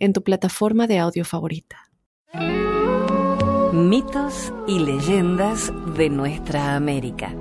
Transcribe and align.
en 0.00 0.12
tu 0.12 0.22
plataforma 0.24 0.86
de 0.86 0.98
audio 0.98 1.24
favorita. 1.24 1.76
Mitos 3.72 4.52
y 4.66 4.80
leyendas 4.80 5.72
de 5.94 6.10
nuestra 6.10 6.74
América. 6.74 7.32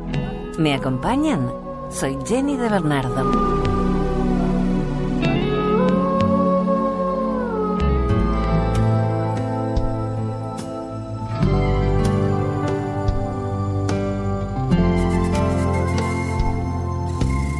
¿Me 0.59 0.75
acompañan? 0.75 1.51
Soy 1.89 2.17
Jenny 2.27 2.55
de 2.55 2.69
Bernardo. 2.69 3.69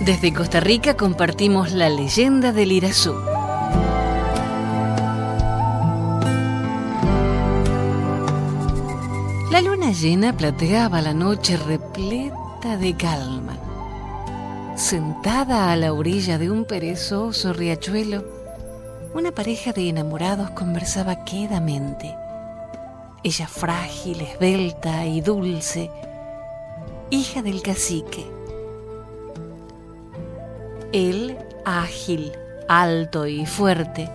Desde 0.06 0.34
Costa 0.34 0.60
Rica 0.60 0.98
compartimos 0.98 1.72
la 1.72 1.88
leyenda 1.88 2.52
del 2.52 2.72
Irazú. 2.72 3.29
Llena 9.92 10.36
plateaba 10.36 11.02
la 11.02 11.14
noche 11.14 11.58
repleta 11.58 12.78
de 12.78 12.96
calma. 12.96 13.58
Sentada 14.76 15.72
a 15.72 15.76
la 15.76 15.94
orilla 15.94 16.38
de 16.38 16.50
un 16.50 16.66
perezoso 16.66 17.54
riachuelo, 17.54 18.24
una 19.14 19.32
pareja 19.32 19.74
de 19.74 19.90
enamorados 19.90 20.52
conversaba 20.52 21.24
quedamente. 21.26 22.16
Ella 23.24 23.48
frágil, 23.48 24.22
esbelta 24.22 25.06
y 25.06 25.22
dulce, 25.22 25.90
hija 27.10 27.42
del 27.42 27.62
cacique 27.62 28.40
él, 30.92 31.38
ágil, 31.66 32.32
alto 32.68 33.28
y 33.28 33.46
fuerte, 33.46 34.10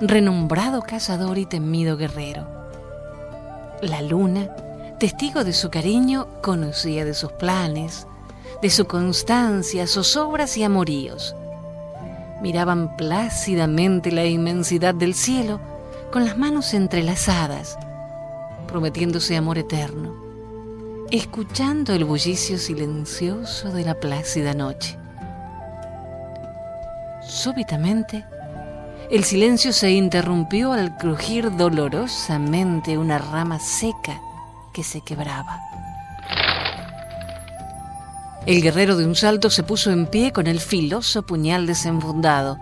renombrado 0.00 0.82
cazador 0.82 1.38
y 1.38 1.46
temido 1.46 1.96
guerrero. 1.96 2.46
La 3.80 4.02
luna, 4.02 4.48
testigo 5.02 5.42
de 5.42 5.52
su 5.52 5.68
cariño, 5.68 6.28
conocía 6.44 7.04
de 7.04 7.12
sus 7.12 7.32
planes, 7.32 8.06
de 8.62 8.70
su 8.70 8.84
constancia, 8.84 9.88
zozobras 9.88 10.56
y 10.56 10.62
amoríos. 10.62 11.34
Miraban 12.40 12.96
plácidamente 12.96 14.12
la 14.12 14.26
inmensidad 14.26 14.94
del 14.94 15.14
cielo 15.14 15.58
con 16.12 16.24
las 16.24 16.38
manos 16.38 16.72
entrelazadas, 16.72 17.76
prometiéndose 18.68 19.36
amor 19.36 19.58
eterno, 19.58 20.14
escuchando 21.10 21.94
el 21.94 22.04
bullicio 22.04 22.56
silencioso 22.56 23.72
de 23.72 23.84
la 23.84 23.98
plácida 23.98 24.54
noche. 24.54 24.96
Súbitamente, 27.26 28.24
el 29.10 29.24
silencio 29.24 29.72
se 29.72 29.90
interrumpió 29.90 30.72
al 30.72 30.96
crujir 30.96 31.56
dolorosamente 31.56 32.96
una 32.96 33.18
rama 33.18 33.58
seca 33.58 34.20
que 34.72 34.82
se 34.82 35.00
quebraba. 35.02 35.60
El 38.44 38.60
guerrero 38.60 38.96
de 38.96 39.06
un 39.06 39.14
salto 39.14 39.50
se 39.50 39.62
puso 39.62 39.92
en 39.92 40.06
pie 40.06 40.32
con 40.32 40.48
el 40.48 40.58
filoso 40.58 41.22
puñal 41.22 41.64
desenfundado. 41.66 42.58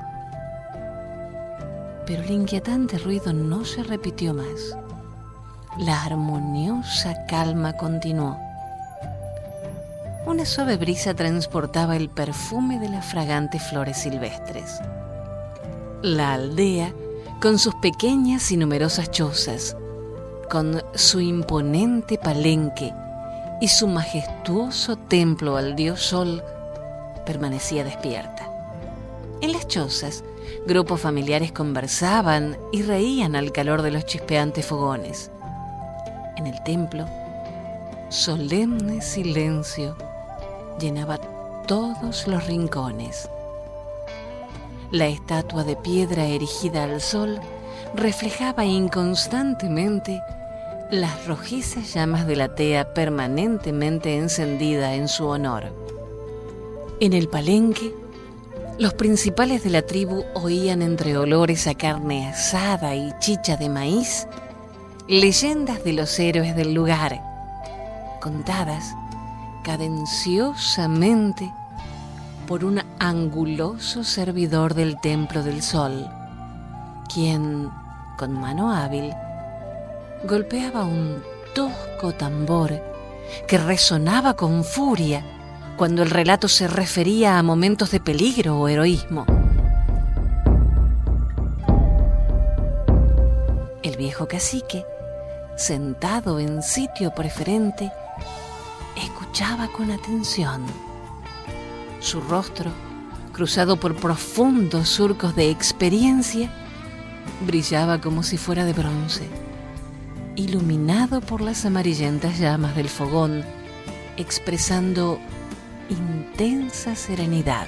Pero 2.06 2.22
el 2.22 2.30
inquietante 2.30 2.98
ruido 2.98 3.32
no 3.32 3.64
se 3.64 3.82
repitió 3.82 4.34
más. 4.34 4.76
La 5.78 6.02
armoniosa 6.02 7.24
calma 7.26 7.72
continuó. 7.74 8.36
Una 10.26 10.44
suave 10.44 10.76
brisa 10.76 11.14
transportaba 11.14 11.96
el 11.96 12.10
perfume 12.10 12.78
de 12.78 12.90
las 12.90 13.06
fragantes 13.06 13.62
flores 13.62 13.96
silvestres. 13.96 14.80
La 16.02 16.34
aldea, 16.34 16.92
con 17.40 17.58
sus 17.58 17.74
pequeñas 17.76 18.52
y 18.52 18.58
numerosas 18.58 19.10
chozas, 19.10 19.76
con 20.50 20.82
su 20.94 21.20
imponente 21.20 22.18
palenque 22.18 22.92
y 23.60 23.68
su 23.68 23.86
majestuoso 23.86 24.96
templo 24.96 25.56
al 25.56 25.76
dios 25.76 26.02
sol, 26.02 26.42
permanecía 27.24 27.84
despierta. 27.84 28.50
En 29.40 29.52
las 29.52 29.68
chozas, 29.68 30.24
grupos 30.66 31.00
familiares 31.00 31.52
conversaban 31.52 32.58
y 32.72 32.82
reían 32.82 33.36
al 33.36 33.52
calor 33.52 33.82
de 33.82 33.92
los 33.92 34.04
chispeantes 34.04 34.66
fogones. 34.66 35.30
En 36.36 36.46
el 36.46 36.62
templo, 36.64 37.06
solemne 38.08 39.00
silencio 39.00 39.96
llenaba 40.80 41.18
todos 41.66 42.26
los 42.26 42.46
rincones. 42.46 43.30
La 44.90 45.06
estatua 45.06 45.62
de 45.62 45.76
piedra 45.76 46.24
erigida 46.24 46.84
al 46.84 47.00
sol 47.00 47.40
reflejaba 47.94 48.64
inconstantemente 48.64 50.20
las 50.90 51.26
rojizas 51.26 51.94
llamas 51.94 52.26
de 52.26 52.36
la 52.36 52.54
tea 52.54 52.92
permanentemente 52.94 54.16
encendida 54.16 54.94
en 54.94 55.08
su 55.08 55.26
honor. 55.26 55.72
En 56.98 57.12
el 57.12 57.28
palenque, 57.28 57.94
los 58.78 58.94
principales 58.94 59.62
de 59.62 59.70
la 59.70 59.82
tribu 59.82 60.24
oían 60.34 60.82
entre 60.82 61.16
olores 61.16 61.66
a 61.66 61.74
carne 61.74 62.28
asada 62.28 62.94
y 62.96 63.12
chicha 63.20 63.56
de 63.56 63.68
maíz 63.68 64.26
leyendas 65.06 65.84
de 65.84 65.92
los 65.92 66.18
héroes 66.18 66.56
del 66.56 66.74
lugar, 66.74 67.20
contadas 68.20 68.94
cadenciosamente 69.64 71.52
por 72.46 72.64
un 72.64 72.80
anguloso 72.98 74.02
servidor 74.02 74.74
del 74.74 75.00
templo 75.00 75.42
del 75.42 75.62
sol, 75.62 76.08
quien, 77.12 77.70
con 78.18 78.32
mano 78.32 78.72
hábil, 78.72 79.12
golpeaba 80.24 80.84
un 80.84 81.22
tosco 81.54 82.12
tambor 82.12 82.80
que 83.46 83.58
resonaba 83.58 84.34
con 84.34 84.64
furia 84.64 85.24
cuando 85.76 86.02
el 86.02 86.10
relato 86.10 86.46
se 86.48 86.68
refería 86.68 87.38
a 87.38 87.42
momentos 87.42 87.90
de 87.90 88.00
peligro 88.00 88.58
o 88.58 88.68
heroísmo. 88.68 89.24
El 93.82 93.96
viejo 93.96 94.28
cacique, 94.28 94.84
sentado 95.56 96.38
en 96.38 96.62
sitio 96.62 97.14
preferente, 97.14 97.90
escuchaba 98.96 99.68
con 99.68 99.90
atención. 99.90 100.66
Su 102.00 102.20
rostro, 102.20 102.70
cruzado 103.32 103.78
por 103.78 103.96
profundos 103.96 104.88
surcos 104.90 105.34
de 105.34 105.50
experiencia, 105.50 106.50
brillaba 107.46 108.02
como 108.02 108.22
si 108.22 108.36
fuera 108.36 108.66
de 108.66 108.74
bronce, 108.74 109.28
iluminado 110.36 111.20
por 111.20 111.40
las 111.40 111.64
amarillentas 111.64 112.38
llamas 112.38 112.76
del 112.76 112.88
fogón, 112.88 113.44
expresando 114.16 115.18
intensa 115.88 116.94
serenidad. 116.94 117.66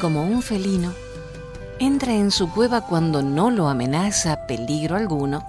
Como 0.00 0.22
un 0.24 0.42
felino, 0.42 0.92
entra 1.78 2.14
en 2.14 2.30
su 2.30 2.50
cueva 2.52 2.86
cuando 2.86 3.22
no 3.22 3.50
lo 3.50 3.68
amenaza 3.68 4.46
peligro 4.46 4.96
alguno 4.96 5.44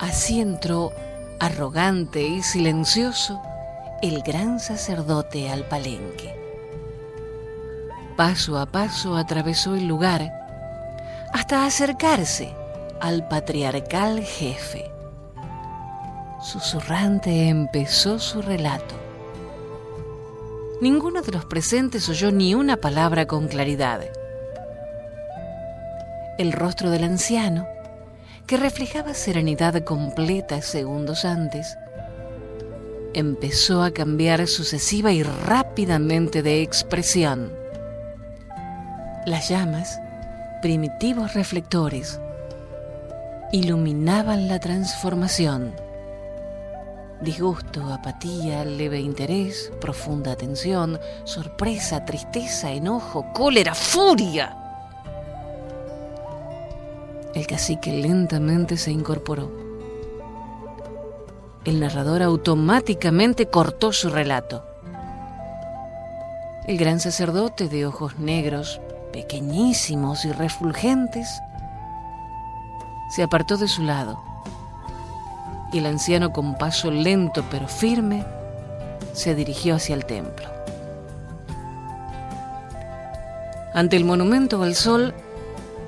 Así 0.00 0.40
entró, 0.40 0.92
arrogante 1.40 2.26
y 2.26 2.42
silencioso, 2.42 3.42
el 4.00 4.22
gran 4.22 4.58
sacerdote 4.58 5.50
al 5.50 5.64
palenque. 5.68 6.34
Paso 8.16 8.58
a 8.58 8.64
paso 8.64 9.14
atravesó 9.14 9.74
el 9.74 9.86
lugar 9.86 10.39
hasta 11.32 11.64
acercarse 11.64 12.54
al 13.00 13.26
patriarcal 13.28 14.22
jefe. 14.22 14.90
Susurrante 16.42 17.48
empezó 17.48 18.18
su 18.18 18.42
relato. 18.42 18.94
Ninguno 20.80 21.22
de 21.22 21.32
los 21.32 21.44
presentes 21.44 22.08
oyó 22.08 22.30
ni 22.30 22.54
una 22.54 22.76
palabra 22.76 23.26
con 23.26 23.48
claridad. 23.48 24.00
El 26.38 26.52
rostro 26.52 26.90
del 26.90 27.04
anciano 27.04 27.66
que 28.50 28.56
reflejaba 28.56 29.14
serenidad 29.14 29.84
completa 29.84 30.60
segundos 30.60 31.24
antes, 31.24 31.78
empezó 33.14 33.84
a 33.84 33.92
cambiar 33.92 34.44
sucesiva 34.48 35.12
y 35.12 35.22
rápidamente 35.22 36.42
de 36.42 36.60
expresión. 36.60 37.52
Las 39.24 39.48
llamas, 39.48 40.00
primitivos 40.60 41.34
reflectores, 41.34 42.20
iluminaban 43.52 44.48
la 44.48 44.60
transformación. 44.60 45.74
Disgusto, 47.20 47.92
apatía, 47.92 48.64
leve 48.64 49.00
interés, 49.00 49.72
profunda 49.80 50.32
atención, 50.32 50.98
sorpresa, 51.24 52.04
tristeza, 52.04 52.72
enojo, 52.72 53.32
cólera, 53.32 53.74
furia. 53.74 54.56
El 57.34 57.46
cacique 57.46 57.92
lentamente 57.92 58.76
se 58.76 58.90
incorporó. 58.90 59.50
El 61.64 61.80
narrador 61.80 62.22
automáticamente 62.22 63.46
cortó 63.46 63.92
su 63.92 64.08
relato. 64.08 64.64
El 66.66 66.78
gran 66.78 67.00
sacerdote 67.00 67.68
de 67.68 67.84
ojos 67.84 68.18
negros, 68.18 68.80
pequeñísimos 69.12 70.24
y 70.24 70.32
refulgentes, 70.32 71.40
se 73.10 73.22
apartó 73.22 73.56
de 73.56 73.68
su 73.68 73.82
lado 73.82 74.20
y 75.72 75.78
el 75.78 75.86
anciano 75.86 76.32
con 76.32 76.56
paso 76.56 76.90
lento 76.90 77.44
pero 77.50 77.66
firme 77.68 78.24
se 79.12 79.34
dirigió 79.34 79.76
hacia 79.76 79.94
el 79.94 80.04
templo. 80.04 80.48
Ante 83.74 83.96
el 83.96 84.04
monumento 84.04 84.62
al 84.62 84.74
sol, 84.74 85.14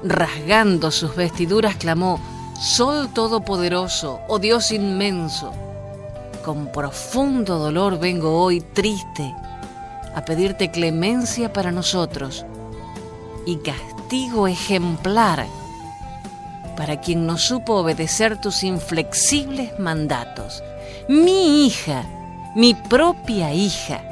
rasgando 0.04 0.90
sus 0.90 1.16
vestiduras, 1.16 1.76
clamó, 1.76 2.20
Sol 2.60 3.08
todopoderoso, 3.12 4.20
oh 4.28 4.38
Dios 4.38 4.70
inmenso, 4.70 5.52
con 6.44 6.68
profundo 6.68 7.58
dolor 7.58 7.98
vengo 7.98 8.40
hoy 8.40 8.60
triste 8.60 9.34
a 10.14 10.24
pedirte 10.24 10.70
clemencia 10.70 11.52
para 11.52 11.72
nosotros 11.72 12.46
y 13.46 13.56
castigo 13.56 14.46
ejemplar 14.48 15.46
para 16.76 17.00
quien 17.00 17.26
no 17.26 17.38
supo 17.38 17.74
obedecer 17.74 18.40
tus 18.40 18.64
inflexibles 18.64 19.78
mandatos. 19.78 20.62
Mi 21.08 21.66
hija, 21.66 22.04
mi 22.54 22.74
propia 22.74 23.52
hija, 23.52 24.02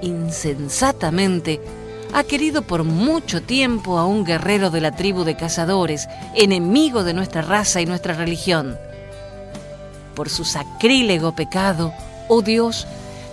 insensatamente 0.00 1.60
ha 2.12 2.24
querido 2.24 2.62
por 2.62 2.84
mucho 2.84 3.42
tiempo 3.42 3.98
a 3.98 4.06
un 4.06 4.24
guerrero 4.24 4.70
de 4.70 4.80
la 4.80 4.92
tribu 4.92 5.24
de 5.24 5.36
cazadores, 5.36 6.08
enemigo 6.34 7.04
de 7.04 7.14
nuestra 7.14 7.42
raza 7.42 7.80
y 7.80 7.86
nuestra 7.86 8.14
religión. 8.14 8.76
Por 10.14 10.28
su 10.28 10.44
sacrílego 10.44 11.34
pecado, 11.34 11.92
oh 12.28 12.42
Dios, 12.42 12.86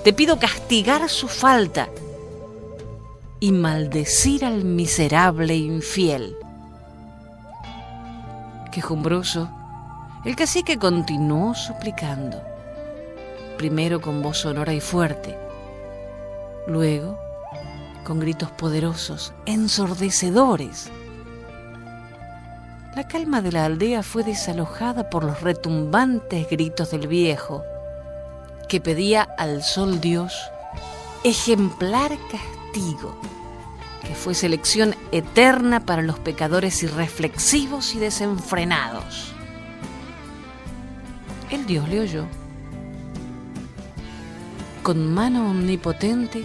te 0.03 0.13
pido 0.13 0.39
castigar 0.39 1.09
su 1.09 1.27
falta 1.27 1.89
y 3.39 3.51
maldecir 3.51 4.43
al 4.43 4.63
miserable 4.65 5.55
infiel. 5.55 6.35
Quejumbroso, 8.71 9.49
el 10.25 10.35
cacique 10.35 10.77
continuó 10.77 11.55
suplicando, 11.55 12.41
primero 13.57 14.01
con 14.01 14.21
voz 14.21 14.39
sonora 14.39 14.73
y 14.73 14.81
fuerte, 14.81 15.37
luego 16.67 17.17
con 18.03 18.19
gritos 18.19 18.51
poderosos, 18.51 19.33
ensordecedores. 19.45 20.89
La 22.95 23.07
calma 23.07 23.41
de 23.41 23.51
la 23.51 23.65
aldea 23.65 24.03
fue 24.03 24.23
desalojada 24.23 25.09
por 25.09 25.23
los 25.23 25.41
retumbantes 25.41 26.49
gritos 26.49 26.91
del 26.91 27.07
viejo, 27.07 27.63
que 28.67 28.81
pedía 28.81 29.23
al 29.37 29.63
sol 29.63 30.01
Dios 30.01 30.33
ejemplar 31.23 32.11
castigo, 32.31 32.58
que 32.71 34.15
fue 34.15 34.33
selección 34.33 34.95
eterna 35.11 35.85
para 35.85 36.01
los 36.01 36.19
pecadores 36.19 36.81
irreflexivos 36.83 37.95
y 37.95 37.99
desenfrenados. 37.99 39.33
El 41.49 41.65
Dios 41.65 41.89
le 41.89 41.99
oyó. 41.99 42.25
Con 44.83 45.13
mano 45.13 45.49
omnipotente, 45.49 46.43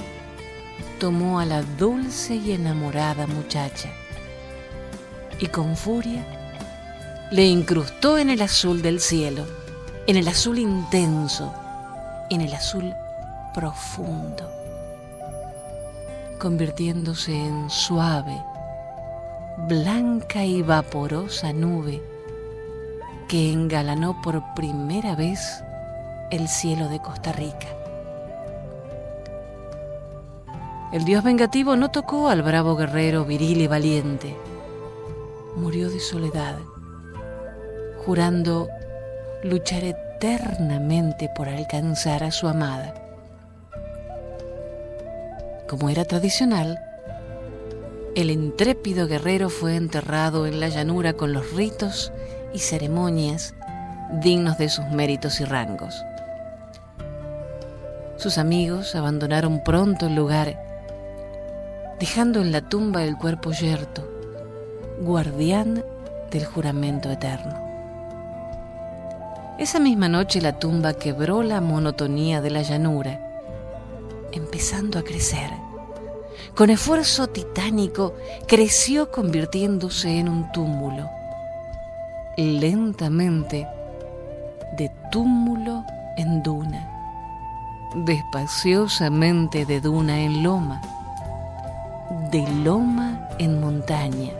tomó 0.98 1.40
a 1.40 1.44
la 1.44 1.62
dulce 1.62 2.34
y 2.34 2.52
enamorada 2.52 3.26
muchacha 3.26 3.90
y 5.38 5.46
con 5.48 5.76
furia 5.76 6.24
le 7.30 7.44
incrustó 7.46 8.18
en 8.18 8.30
el 8.30 8.42
azul 8.42 8.80
del 8.82 9.00
cielo, 9.00 9.44
en 10.06 10.16
el 10.16 10.28
azul 10.28 10.58
intenso, 10.58 11.52
en 12.30 12.40
el 12.40 12.54
azul 12.54 12.94
profundo, 13.52 14.48
convirtiéndose 16.38 17.34
en 17.34 17.70
suave, 17.70 18.42
blanca 19.68 20.44
y 20.44 20.62
vaporosa 20.62 21.52
nube 21.52 22.02
que 23.28 23.52
engalanó 23.52 24.20
por 24.22 24.42
primera 24.54 25.14
vez 25.14 25.62
el 26.30 26.48
cielo 26.48 26.88
de 26.88 27.00
Costa 27.00 27.32
Rica. 27.32 27.68
El 30.92 31.04
dios 31.04 31.24
vengativo 31.24 31.76
no 31.76 31.90
tocó 31.90 32.28
al 32.28 32.42
bravo 32.42 32.76
guerrero 32.76 33.24
viril 33.24 33.62
y 33.62 33.66
valiente. 33.66 34.36
Murió 35.56 35.90
de 35.90 36.00
soledad, 36.00 36.58
jurando 38.04 38.68
luchar 39.42 39.84
eternamente 39.84 41.28
por 41.34 41.48
alcanzar 41.48 42.22
a 42.24 42.30
su 42.30 42.46
amada. 42.48 43.03
Como 45.76 45.90
era 45.90 46.04
tradicional, 46.04 46.78
el 48.14 48.30
intrépido 48.30 49.08
guerrero 49.08 49.50
fue 49.50 49.74
enterrado 49.74 50.46
en 50.46 50.60
la 50.60 50.68
llanura 50.68 51.14
con 51.14 51.32
los 51.32 51.52
ritos 51.52 52.12
y 52.52 52.60
ceremonias 52.60 53.56
dignos 54.22 54.56
de 54.56 54.68
sus 54.68 54.88
méritos 54.90 55.40
y 55.40 55.44
rangos. 55.44 56.00
Sus 58.18 58.38
amigos 58.38 58.94
abandonaron 58.94 59.64
pronto 59.64 60.06
el 60.06 60.14
lugar 60.14 60.62
dejando 61.98 62.40
en 62.40 62.52
la 62.52 62.60
tumba 62.60 63.02
el 63.02 63.16
cuerpo 63.16 63.50
yerto, 63.50 64.08
guardián 65.00 65.84
del 66.30 66.44
juramento 66.44 67.10
eterno. 67.10 67.58
Esa 69.58 69.80
misma 69.80 70.08
noche 70.08 70.40
la 70.40 70.56
tumba 70.56 70.94
quebró 70.94 71.42
la 71.42 71.60
monotonía 71.60 72.40
de 72.40 72.50
la 72.50 72.62
llanura, 72.62 73.24
empezando 74.34 74.98
a 74.98 75.02
crecer. 75.02 75.63
Con 76.56 76.70
esfuerzo 76.70 77.26
titánico 77.28 78.14
creció 78.46 79.10
convirtiéndose 79.10 80.18
en 80.18 80.28
un 80.28 80.52
túmulo. 80.52 81.10
Lentamente, 82.36 83.66
de 84.76 84.90
túmulo 85.10 85.84
en 86.16 86.42
duna, 86.42 86.88
despaciosamente 87.94 89.64
de 89.66 89.80
duna 89.80 90.20
en 90.20 90.42
loma 90.42 90.80
de 92.30 92.46
loma 92.64 93.28
en 93.38 93.60
montaña, 93.60 94.32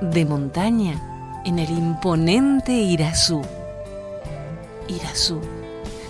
de 0.00 0.24
montaña 0.24 0.94
en 1.44 1.58
el 1.58 1.70
imponente 1.70 2.72
Irazú. 2.72 3.42
Irazú, 4.86 5.40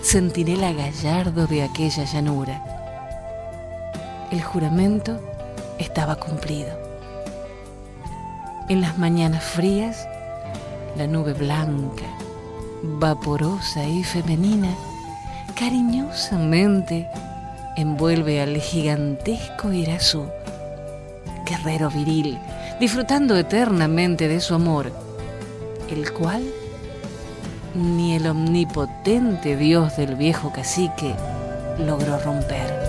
centinela 0.03 0.71
gallardo 0.73 1.47
de 1.47 1.63
aquella 1.63 2.03
llanura. 2.03 2.68
El 4.31 4.43
juramento 4.43 5.19
estaba 5.79 6.15
cumplido. 6.15 6.69
En 8.67 8.81
las 8.81 8.99
mañanas 8.99 9.43
frías, 9.43 10.07
la 10.95 11.07
nube 11.07 11.33
blanca, 11.33 12.05
vaporosa 12.83 13.83
y 13.85 14.03
femenina, 14.03 14.69
cariñosamente 15.55 17.09
envuelve 17.75 18.39
al 18.39 18.57
gigantesco 18.57 19.73
Irazú, 19.73 20.27
guerrero 21.45 21.89
viril, 21.89 22.37
disfrutando 22.79 23.35
eternamente 23.35 24.27
de 24.27 24.39
su 24.41 24.53
amor, 24.53 24.91
el 25.89 26.13
cual 26.13 26.43
ni 27.73 28.15
el 28.15 28.27
omnipotente 28.27 29.57
Dios 29.57 29.97
del 29.97 30.15
viejo 30.15 30.51
cacique 30.51 31.15
logró 31.79 32.19
romper. 32.19 32.88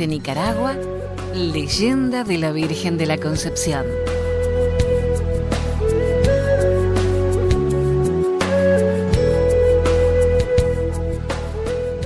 Desde 0.00 0.14
Nicaragua, 0.14 0.76
Leyenda 1.34 2.24
de 2.24 2.38
la 2.38 2.52
Virgen 2.52 2.96
de 2.96 3.04
la 3.04 3.18
Concepción. 3.18 3.84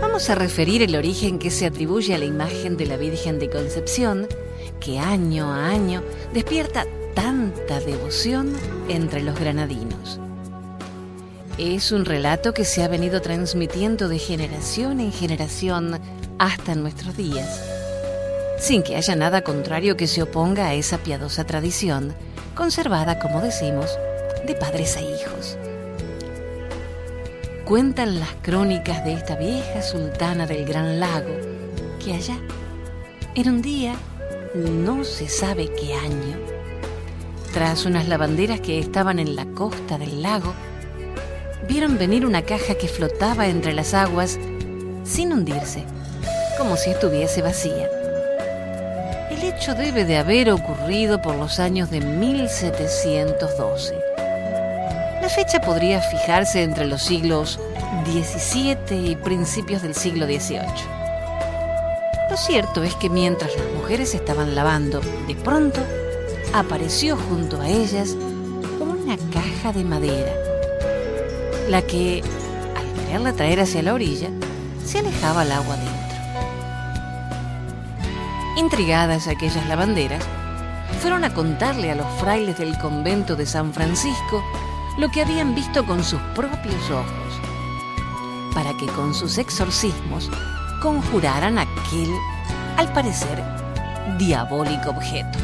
Vamos 0.00 0.28
a 0.28 0.34
referir 0.34 0.82
el 0.82 0.96
origen 0.96 1.38
que 1.38 1.52
se 1.52 1.66
atribuye 1.66 2.12
a 2.16 2.18
la 2.18 2.24
imagen 2.24 2.76
de 2.76 2.86
la 2.86 2.96
Virgen 2.96 3.38
de 3.38 3.48
Concepción, 3.48 4.26
que 4.80 4.98
año 4.98 5.52
a 5.52 5.68
año 5.68 6.02
despierta 6.32 6.86
tanta 7.14 7.78
devoción 7.78 8.52
entre 8.88 9.22
los 9.22 9.38
granadinos. 9.38 10.18
Es 11.58 11.92
un 11.92 12.04
relato 12.04 12.52
que 12.54 12.64
se 12.64 12.82
ha 12.82 12.88
venido 12.88 13.22
transmitiendo 13.22 14.08
de 14.08 14.18
generación 14.18 14.98
en 14.98 15.12
generación 15.12 16.00
hasta 16.40 16.74
nuestros 16.74 17.16
días, 17.16 17.74
sin 18.64 18.83
que 18.83 18.97
haya 18.97 19.14
nada 19.14 19.42
contrario 19.42 19.94
que 19.94 20.06
se 20.06 20.23
oponga 20.23 20.68
a 20.68 20.73
esa 20.73 20.97
piadosa 20.97 21.44
tradición, 21.44 22.14
conservada, 22.54 23.18
como 23.18 23.42
decimos, 23.42 23.99
de 24.47 24.54
padres 24.54 24.97
a 24.97 25.02
hijos. 25.02 25.59
Cuentan 27.66 28.18
las 28.18 28.30
crónicas 28.40 29.04
de 29.04 29.12
esta 29.12 29.37
vieja 29.37 29.83
sultana 29.83 30.47
del 30.47 30.64
Gran 30.64 30.99
Lago 30.99 31.37
que 32.02 32.14
allá, 32.14 32.38
en 33.35 33.50
un 33.50 33.61
día, 33.61 33.97
no 34.54 35.04
se 35.04 35.28
sabe 35.28 35.68
qué 35.68 35.92
año, 35.92 36.38
tras 37.52 37.85
unas 37.85 38.09
lavanderas 38.09 38.61
que 38.61 38.78
estaban 38.78 39.18
en 39.18 39.37
la 39.37 39.44
costa 39.44 39.99
del 39.99 40.23
lago, 40.23 40.54
vieron 41.68 41.99
venir 41.99 42.25
una 42.25 42.40
caja 42.40 42.76
que 42.76 42.88
flotaba 42.88 43.47
entre 43.47 43.75
las 43.75 43.92
aguas 43.92 44.38
sin 45.04 45.35
hundirse, 45.35 45.85
como 46.56 46.78
si 46.78 46.88
estuviese 46.88 47.42
vacía. 47.42 48.03
Debe 49.73 50.04
de 50.04 50.18
haber 50.18 50.50
ocurrido 50.50 51.23
por 51.23 51.37
los 51.37 51.59
años 51.59 51.90
de 51.90 52.00
1712. 52.00 53.94
La 55.23 55.28
fecha 55.28 55.61
podría 55.62 56.02
fijarse 56.02 56.62
entre 56.62 56.87
los 56.87 57.02
siglos 57.02 57.59
XVII 58.04 59.11
y 59.11 59.16
principios 59.16 59.80
del 59.83 59.94
siglo 59.94 60.26
XVIII. 60.26 60.61
Lo 62.30 62.37
cierto 62.37 62.85
es 62.85 62.94
que 62.94 63.09
mientras 63.09 63.56
las 63.56 63.66
mujeres 63.75 64.14
estaban 64.14 64.54
lavando, 64.54 65.00
de 65.26 65.35
pronto 65.35 65.80
apareció 66.52 67.16
junto 67.16 67.61
a 67.61 67.68
ellas 67.68 68.16
una 68.80 69.16
caja 69.33 69.73
de 69.73 69.83
madera 69.83 70.33
la 71.68 71.83
que, 71.83 72.23
al 72.76 73.06
quererla 73.06 73.33
traer 73.33 73.61
hacia 73.61 73.83
la 73.83 73.94
orilla, 73.94 74.28
se 74.85 74.99
alejaba 74.99 75.40
al 75.40 75.52
agua 75.52 75.76
dentro. 75.76 75.93
Intrigadas 78.56 79.26
aquellas 79.26 79.66
lavanderas, 79.66 80.23
fueron 81.00 81.25
a 81.25 81.34
contarle 81.34 81.90
a 81.90 81.96
los 81.96 82.06
frailes 82.20 82.56
del 82.58 82.78
convento 82.78 83.34
de 83.34 83.46
San 83.46 83.73
Francisco 83.73 84.44
lo 84.96 85.11
que 85.11 85.23
habían 85.23 85.56
visto 85.56 85.84
con 85.84 86.04
sus 86.04 86.20
propios 86.37 86.90
ojos, 86.90 87.40
para 88.54 88.73
que 88.76 88.87
con 88.87 89.12
sus 89.12 89.38
exorcismos 89.38 90.30
conjuraran 90.80 91.58
aquel, 91.58 92.11
al 92.76 92.92
parecer, 92.92 93.42
diabólico 94.18 94.90
objeto. 94.90 95.38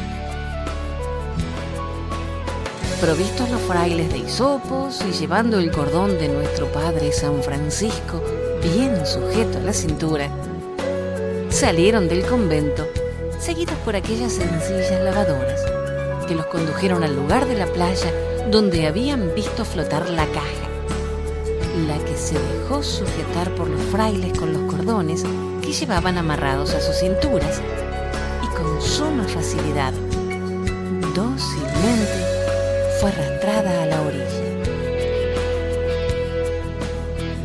Provistos 3.00 3.50
los 3.50 3.60
frailes 3.62 4.12
de 4.12 4.18
hisopos 4.18 5.00
y 5.08 5.12
llevando 5.12 5.58
el 5.58 5.72
cordón 5.72 6.16
de 6.18 6.28
nuestro 6.28 6.70
Padre 6.70 7.10
San 7.10 7.42
Francisco 7.42 8.22
bien 8.62 9.04
sujeto 9.04 9.58
a 9.58 9.62
la 9.62 9.72
cintura, 9.72 10.28
salieron 11.48 12.08
del 12.08 12.24
convento 12.24 12.89
seguidos 13.50 13.78
por 13.78 13.96
aquellas 13.96 14.34
sencillas 14.34 15.02
lavadoras 15.02 15.60
que 16.28 16.36
los 16.36 16.46
condujeron 16.46 17.02
al 17.02 17.16
lugar 17.16 17.48
de 17.48 17.56
la 17.58 17.66
playa 17.66 18.12
donde 18.48 18.86
habían 18.86 19.34
visto 19.34 19.64
flotar 19.64 20.08
la 20.08 20.24
caja, 20.26 20.68
la 21.88 21.98
que 22.04 22.16
se 22.16 22.38
dejó 22.38 22.80
sujetar 22.84 23.52
por 23.56 23.68
los 23.68 23.80
frailes 23.86 24.38
con 24.38 24.52
los 24.52 24.72
cordones 24.72 25.24
que 25.62 25.72
llevaban 25.72 26.16
amarrados 26.16 26.74
a 26.74 26.80
sus 26.80 26.94
cinturas 26.94 27.60
y 28.44 28.46
con 28.54 28.80
suma 28.80 29.24
facilidad, 29.24 29.94
dócilmente, 31.12 32.24
fue 33.00 33.10
arrastrada 33.10 33.82
a 33.82 33.86
la 33.86 34.00
orilla. 34.02 34.26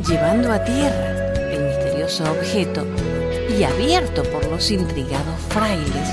Llevando 0.07 0.51
a 0.51 0.63
tierra 0.63 1.33
el 1.51 1.63
misterioso 1.63 2.25
objeto 2.31 2.85
y 3.57 3.63
abierto 3.63 4.24
por 4.24 4.45
los 4.47 4.69
intrigados 4.69 5.39
frailes, 5.50 6.09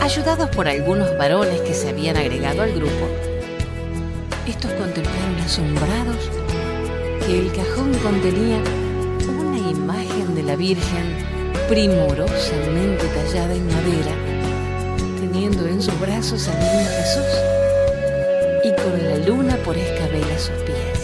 ayudados 0.00 0.48
por 0.50 0.68
algunos 0.68 1.16
varones 1.18 1.60
que 1.62 1.74
se 1.74 1.88
habían 1.88 2.16
agregado 2.16 2.62
al 2.62 2.72
grupo, 2.72 3.08
estos 4.46 4.70
contemplaron 4.72 5.40
asombrados 5.44 6.30
que 7.26 7.40
el 7.40 7.52
cajón 7.52 7.94
contenía 7.94 8.58
una 9.28 9.70
imagen 9.70 10.34
de 10.34 10.42
la 10.44 10.54
Virgen 10.54 11.16
primorosamente 11.68 13.06
tallada 13.08 13.54
en 13.54 13.66
madera, 13.66 14.14
teniendo 15.18 15.66
en 15.66 15.82
sus 15.82 15.98
brazos 15.98 16.46
al 16.48 16.58
niño 16.60 16.88
Jesús 16.98 17.26
y 18.62 18.70
con 18.82 19.02
la 19.02 19.26
luna 19.26 19.56
por 19.64 19.76
escabel 19.76 20.24
a 20.24 20.38
sus 20.38 20.54
pies. 20.62 20.94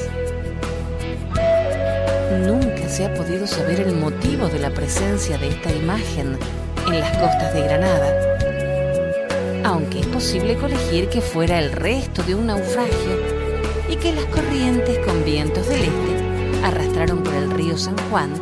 Se 2.90 3.04
ha 3.04 3.14
podido 3.14 3.46
saber 3.46 3.80
el 3.80 3.94
motivo 3.94 4.48
de 4.48 4.58
la 4.58 4.70
presencia 4.70 5.38
de 5.38 5.48
esta 5.48 5.72
imagen 5.72 6.36
en 6.88 6.98
las 6.98 7.16
costas 7.18 7.54
de 7.54 7.62
Granada, 7.62 8.12
aunque 9.64 10.00
es 10.00 10.06
posible 10.06 10.56
colegir 10.56 11.08
que 11.08 11.20
fuera 11.20 11.60
el 11.60 11.70
resto 11.70 12.24
de 12.24 12.34
un 12.34 12.46
naufragio 12.46 13.20
y 13.88 13.94
que 13.94 14.12
las 14.12 14.24
corrientes 14.26 14.98
con 15.06 15.24
vientos 15.24 15.68
del 15.68 15.82
este 15.82 16.64
arrastraron 16.64 17.22
por 17.22 17.32
el 17.34 17.52
río 17.52 17.78
San 17.78 17.96
Juan 18.10 18.32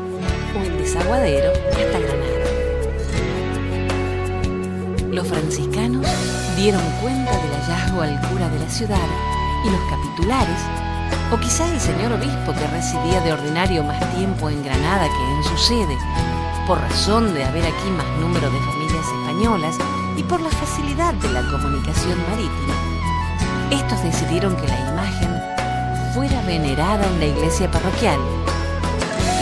o 0.58 0.62
el 0.64 0.78
desaguadero 0.78 1.52
hasta 1.52 1.98
Granada. 1.98 2.46
Los 5.12 5.28
franciscanos 5.28 6.06
dieron 6.56 6.80
cuenta 7.02 7.32
del 7.32 7.52
hallazgo 7.52 8.00
al 8.00 8.18
cura 8.30 8.48
de 8.48 8.60
la 8.60 8.70
ciudad 8.70 9.08
y 9.66 9.70
los 9.70 9.80
capitulares, 9.90 10.87
o 11.30 11.36
quizá 11.38 11.68
el 11.72 11.80
señor 11.80 12.12
obispo 12.12 12.52
que 12.52 12.66
residía 12.68 13.20
de 13.20 13.32
ordinario 13.32 13.84
más 13.84 13.98
tiempo 14.14 14.48
en 14.48 14.62
Granada 14.62 15.06
que 15.06 15.36
en 15.36 15.44
su 15.44 15.56
sede, 15.58 15.96
por 16.66 16.80
razón 16.80 17.34
de 17.34 17.44
haber 17.44 17.64
aquí 17.64 17.90
más 17.96 18.06
número 18.18 18.50
de 18.50 18.58
familias 18.60 19.06
españolas 19.06 19.76
y 20.16 20.22
por 20.22 20.40
la 20.40 20.50
facilidad 20.50 21.14
de 21.14 21.30
la 21.30 21.42
comunicación 21.50 22.18
marítima, 22.30 22.74
estos 23.70 24.02
decidieron 24.02 24.56
que 24.56 24.68
la 24.68 24.80
imagen 24.90 25.30
fuera 26.14 26.40
venerada 26.42 27.06
en 27.06 27.20
la 27.20 27.26
iglesia 27.26 27.70
parroquial 27.70 28.18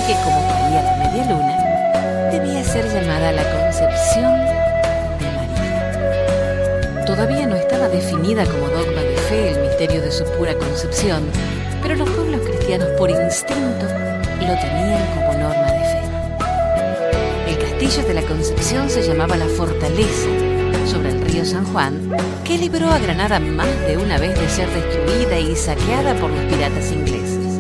y 0.03 0.07
que 0.07 0.15
como 0.25 0.49
caía 0.49 0.83
la 0.83 0.97
media 0.97 1.25
luna, 1.31 2.31
debía 2.33 2.65
ser 2.65 2.93
llamada 2.93 3.33
la 3.33 3.45
Concepción 3.53 4.57
Todavía 7.07 7.47
no 7.47 7.55
estaba 7.55 7.89
definida 7.89 8.45
como 8.45 8.67
dogma 8.67 9.01
de 9.01 9.17
fe 9.17 9.53
el 9.53 9.61
misterio 9.61 10.03
de 10.03 10.11
su 10.11 10.25
pura 10.25 10.55
concepción, 10.55 11.23
pero 11.83 11.95
los 11.97 12.09
pueblos 12.11 12.41
cristianos 12.43 12.89
por 12.99 13.11
instinto 13.11 13.87
lo 14.41 14.55
tenían 14.61 15.07
como 15.15 15.33
norma 15.39 15.73
de 15.73 15.81
fe. 15.81 16.01
El 17.49 17.59
castillo 17.59 18.07
de 18.07 18.15
la 18.15 18.23
Concepción 18.23 18.89
se 18.89 19.03
llamaba 19.03 19.37
la 19.37 19.47
Fortaleza, 19.47 20.29
sobre 20.87 21.11
el 21.11 21.21
río 21.23 21.45
San 21.45 21.65
Juan, 21.67 22.11
que 22.45 22.59
libró 22.59 22.89
a 22.91 22.99
Granada 22.99 23.41
más 23.41 23.69
de 23.87 23.97
una 23.97 24.19
vez 24.19 24.39
de 24.39 24.49
ser 24.49 24.69
destruida 24.71 25.39
y 25.39 25.57
saqueada 25.57 26.15
por 26.15 26.31
los 26.31 26.45
piratas 26.45 26.93
ingleses. 26.93 27.59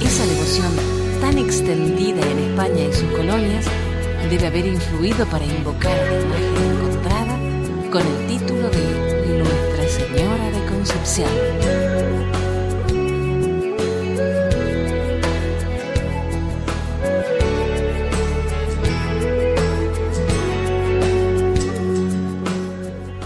Esa 0.00 0.26
devoción 0.26 0.72
tan 1.20 1.38
extendida 1.38 2.20
en 2.30 2.38
España 2.50 2.84
y 2.84 2.92
sus 2.92 3.10
colonias 3.12 3.66
debe 4.30 4.46
haber 4.46 4.66
influido 4.66 5.26
para 5.26 5.44
invocar 5.44 5.96
la 5.96 6.20
imagen 6.20 6.70
encontrada 6.70 7.38
con 7.90 8.02
el 8.02 8.26
título 8.28 8.70
de 8.70 9.38
Nuestra 9.38 9.88
Señora 9.88 10.50
de 10.50 10.66
Concepción. 10.66 11.91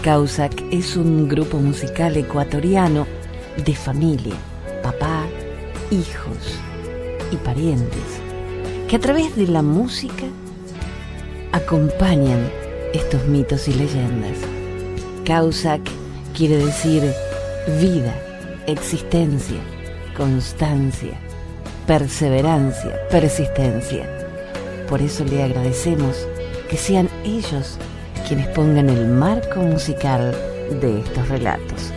Causac 0.07 0.63
es 0.71 0.95
un 0.95 1.27
grupo 1.27 1.57
musical 1.57 2.15
ecuatoriano 2.15 3.05
de 3.65 3.75
familia, 3.75 4.35
papá, 4.81 5.25
hijos 5.91 6.57
y 7.29 7.35
parientes, 7.35 8.21
que 8.87 8.95
a 8.95 8.99
través 8.99 9.35
de 9.35 9.47
la 9.47 9.61
música 9.61 10.23
acompañan 11.51 12.49
estos 12.93 13.25
mitos 13.25 13.67
y 13.67 13.73
leyendas. 13.73 14.37
Causac 15.25 15.81
quiere 16.33 16.55
decir 16.55 17.03
vida, 17.81 18.15
existencia, 18.65 19.59
constancia, 20.15 21.19
perseverancia, 21.85 22.97
persistencia. 23.11 24.07
Por 24.87 25.01
eso 25.01 25.25
le 25.25 25.43
agradecemos 25.43 26.25
que 26.69 26.77
sean 26.77 27.09
ellos 27.25 27.77
quienes 28.27 28.47
pongan 28.49 28.89
el 28.89 29.07
marco 29.07 29.61
musical 29.61 30.35
de 30.81 30.99
estos 30.99 31.29
relatos. 31.29 31.93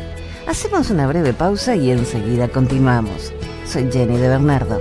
Hacemos 0.46 0.90
una 0.90 1.06
breve 1.08 1.32
pausa 1.32 1.74
y 1.74 1.90
enseguida 1.90 2.46
continuamos. 2.48 3.32
Soy 3.66 3.90
Jenny 3.90 4.16
de 4.16 4.28
Bernardo. 4.28 4.80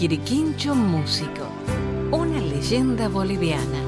Quiriquincho 0.00 0.74
Músico, 0.74 1.46
una 2.10 2.40
leyenda 2.40 3.10
boliviana. 3.10 3.80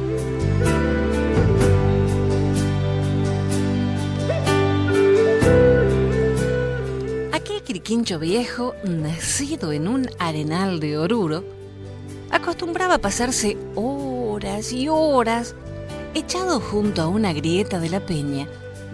Aquel 7.32 7.62
Quiriquincho 7.62 8.18
viejo, 8.18 8.74
nacido 8.84 9.72
en 9.72 9.88
un 9.88 10.06
arenal 10.18 10.80
de 10.80 10.98
Oruro, 10.98 11.44
acostumbraba 12.30 12.96
a 12.96 13.00
pasarse 13.00 13.56
horas 13.74 14.70
y 14.74 14.90
horas 14.90 15.54
echado 16.12 16.60
junto 16.60 17.00
a 17.00 17.08
una 17.08 17.32
grieta 17.32 17.80
de 17.80 17.88
la 17.88 18.00
peña, 18.00 18.48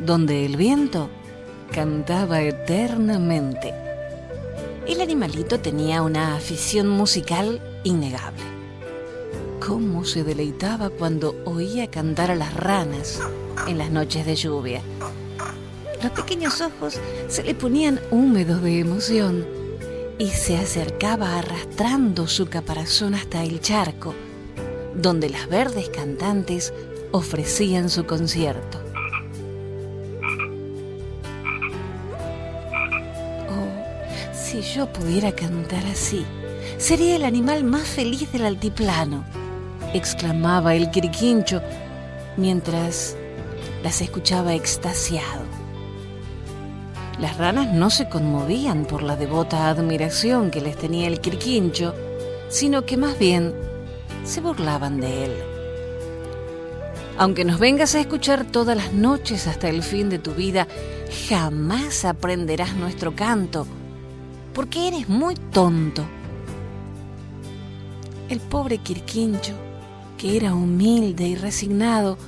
donde 0.07 0.47
el 0.47 0.57
viento 0.57 1.11
cantaba 1.73 2.43
eternamente 2.43 3.88
el 4.89 5.03
animalito 5.03 5.61
tenía 5.61 6.03
una 6.03 6.35
afición 6.35 6.89
musical 6.89 7.61
innegable. 7.85 8.43
Cómo 9.61 10.07
se 10.07 10.25
deleitaba 10.25 10.89
cuando 10.89 11.37
oía 11.45 11.91
cantar 11.91 12.31
a 12.31 12.35
las 12.35 12.55
ranas 12.55 13.21
en 13.67 13.77
las 13.77 13.91
noches 13.91 14.25
de 14.25 14.35
lluvia. 14.35 14.81
Los 16.03 16.13
pequeños 16.13 16.63
ojos 16.63 16.99
se 17.29 17.43
le 17.43 17.55
ponían 17.55 18.01
húmedos 18.11 18.63
de 18.63 18.79
emoción 18.79 19.47
y 20.19 20.29
se 20.31 20.57
acercaba 20.57 21.39
arrastrando 21.39 22.27
su 22.27 22.47
caparazón 22.47 23.15
hasta 23.15 23.45
el 23.45 23.61
charco, 23.61 24.15
donde 24.95 25.29
las 25.29 25.49
verdes 25.49 25.91
cantantes 25.91 26.73
ofrecían 27.13 27.91
su 27.91 28.07
concierto. 28.07 28.88
Si 34.59 34.75
yo 34.75 34.93
pudiera 34.93 35.31
cantar 35.31 35.87
así, 35.87 36.27
sería 36.79 37.15
el 37.15 37.23
animal 37.23 37.63
más 37.63 37.87
feliz 37.87 38.33
del 38.33 38.45
altiplano, 38.45 39.25
exclamaba 39.95 40.75
el 40.75 40.91
quiriquincho 40.91 41.63
mientras 42.37 43.17
las 43.85 44.01
escuchaba 44.01 44.55
extasiado. 44.55 45.45
Las 47.21 47.37
ranas 47.37 47.73
no 47.73 47.89
se 47.89 48.09
conmovían 48.09 48.85
por 48.85 49.05
la 49.05 49.15
devota 49.15 49.69
admiración 49.69 50.51
que 50.51 50.61
les 50.61 50.77
tenía 50.77 51.07
el 51.07 51.21
quiriquincho, 51.21 51.95
sino 52.49 52.85
que 52.85 52.97
más 52.97 53.17
bien 53.17 53.55
se 54.25 54.41
burlaban 54.41 55.01
de 55.01 55.25
él. 55.27 55.33
Aunque 57.17 57.45
nos 57.45 57.61
vengas 57.61 57.95
a 57.95 58.01
escuchar 58.01 58.45
todas 58.45 58.77
las 58.77 58.93
noches 58.93 59.47
hasta 59.47 59.69
el 59.69 59.85
fin 59.85 60.09
de 60.09 60.19
tu 60.19 60.35
vida, 60.35 60.67
jamás 61.29 62.05
aprenderás 62.05 62.75
nuestro 62.75 63.15
canto 63.15 63.69
porque 64.59 64.89
eres 64.89 65.09
muy 65.09 65.37
tonto. 65.37 66.05
El 68.29 68.41
pobre 68.41 68.79
Quirquincho, 68.79 69.53
que 70.17 70.37
era 70.37 70.53
humilde 70.53 71.29
y 71.29 71.37
resignado, 71.37 72.19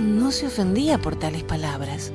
no 0.00 0.32
se 0.32 0.46
ofendía 0.46 0.96
por 0.96 1.16
tales 1.16 1.42
palabras, 1.42 2.10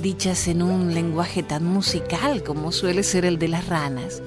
dichas 0.00 0.46
en 0.46 0.62
un 0.62 0.94
lenguaje 0.94 1.42
tan 1.42 1.64
musical 1.64 2.44
como 2.44 2.70
suele 2.70 3.02
ser 3.02 3.24
el 3.24 3.40
de 3.40 3.48
las 3.48 3.66
ranas. 3.66 4.22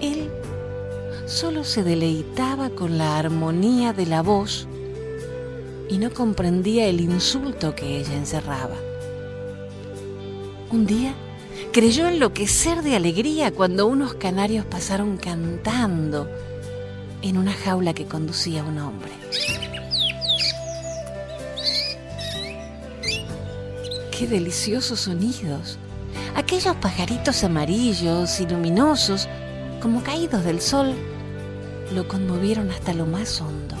Él 0.00 0.28
solo 1.26 1.62
se 1.62 1.84
deleitaba 1.84 2.70
con 2.70 2.98
la 2.98 3.16
armonía 3.16 3.92
de 3.92 4.06
la 4.06 4.22
voz 4.22 4.66
y 5.88 5.98
no 5.98 6.12
comprendía 6.12 6.88
el 6.88 7.00
insulto 7.00 7.76
que 7.76 8.00
ella 8.00 8.14
encerraba. 8.16 8.74
Un 10.72 10.84
día, 10.84 11.14
creyó 11.72 12.08
enloquecer 12.08 12.82
de 12.82 12.96
alegría 12.96 13.52
cuando 13.52 13.86
unos 13.86 14.14
canarios 14.14 14.64
pasaron 14.64 15.16
cantando 15.16 16.28
en 17.22 17.36
una 17.36 17.52
jaula 17.52 17.94
que 17.94 18.06
conducía 18.06 18.64
un 18.64 18.78
hombre. 18.78 19.10
¡Qué 24.10 24.26
deliciosos 24.26 25.00
sonidos! 25.00 25.78
Aquellos 26.34 26.76
pajaritos 26.76 27.44
amarillos 27.44 28.40
y 28.40 28.46
luminosos, 28.46 29.28
como 29.80 30.02
caídos 30.02 30.44
del 30.44 30.60
sol, 30.60 30.94
lo 31.94 32.06
conmovieron 32.06 32.70
hasta 32.70 32.92
lo 32.92 33.06
más 33.06 33.40
hondo. 33.40 33.76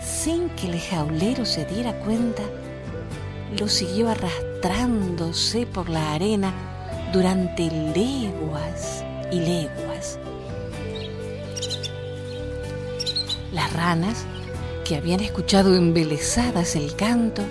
Sin 0.00 0.48
que 0.50 0.68
el 0.68 0.80
jaulero 0.80 1.44
se 1.44 1.64
diera 1.64 1.92
cuenta, 2.00 2.42
lo 3.58 3.68
siguió 3.68 4.08
arrastrándose 4.58 5.66
por 5.66 5.88
la 5.88 6.14
arena 6.14 6.52
durante 7.12 7.70
leguas 7.70 9.04
y 9.30 9.40
leguas. 9.40 10.18
Las 13.52 13.72
ranas, 13.72 14.24
que 14.84 14.96
habían 14.96 15.20
escuchado 15.20 15.74
embelesadas 15.76 16.76
el 16.76 16.94
canto, 16.96 17.42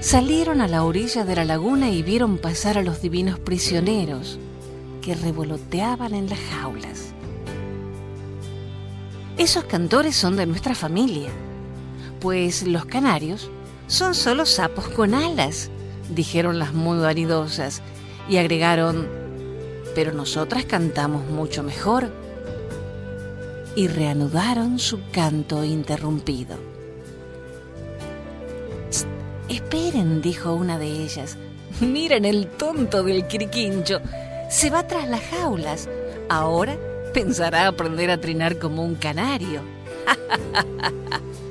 salieron 0.00 0.60
a 0.60 0.68
la 0.68 0.84
orilla 0.84 1.24
de 1.24 1.36
la 1.36 1.44
laguna 1.44 1.90
y 1.90 2.02
vieron 2.02 2.38
pasar 2.38 2.78
a 2.78 2.82
los 2.82 3.02
divinos 3.02 3.38
prisioneros 3.38 4.38
que 5.02 5.14
revoloteaban 5.14 6.14
en 6.14 6.28
las 6.28 6.38
jaulas. 6.38 7.12
Esos 9.36 9.64
cantores 9.64 10.16
son 10.16 10.36
de 10.36 10.46
nuestra 10.46 10.74
familia, 10.74 11.30
pues 12.20 12.66
los 12.66 12.86
canarios 12.86 13.50
son 13.86 14.14
solo 14.14 14.46
sapos 14.46 14.88
con 14.88 15.14
alas, 15.14 15.70
dijeron 16.14 16.58
las 16.58 16.72
muy 16.72 16.98
vanidosas, 16.98 17.82
y 18.28 18.36
agregaron, 18.36 19.08
pero 19.94 20.12
nosotras 20.12 20.64
cantamos 20.64 21.26
mucho 21.30 21.62
mejor. 21.62 22.10
Y 23.74 23.88
reanudaron 23.88 24.78
su 24.78 25.00
canto 25.12 25.64
interrumpido. 25.64 26.56
esperen, 29.48 30.20
dijo 30.20 30.52
una 30.54 30.78
de 30.78 30.86
ellas. 30.86 31.36
Miren 31.80 32.24
el 32.24 32.48
tonto 32.48 33.02
del 33.02 33.26
criquincho. 33.26 34.00
Se 34.50 34.70
va 34.70 34.86
tras 34.86 35.08
las 35.08 35.22
jaulas. 35.22 35.88
Ahora 36.28 36.76
pensará 37.14 37.68
aprender 37.68 38.10
a 38.10 38.20
trinar 38.20 38.58
como 38.58 38.84
un 38.84 38.94
canario. 38.94 39.62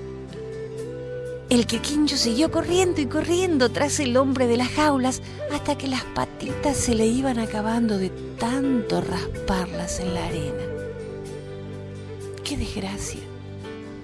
El 1.50 1.66
quequincho 1.66 2.18
siguió 2.18 2.52
corriendo 2.52 3.00
y 3.00 3.06
corriendo 3.06 3.70
tras 3.70 4.02
el 4.02 4.18
hombre 4.18 4.48
de 4.48 4.58
las 4.58 4.68
jaulas 4.68 5.22
hasta 5.54 5.78
que 5.78 5.88
las 5.88 6.04
patitas 6.04 6.76
se 6.76 6.94
le 6.94 7.06
iban 7.06 7.40
acabando 7.40 7.98
de 7.98 8.10
tanto 8.38 9.00
rasparlas 9.00 10.02
en 10.02 10.14
la 10.14 10.26
arena. 10.26 10.64
¡Qué 12.44 12.58
desgracia! 12.58 13.22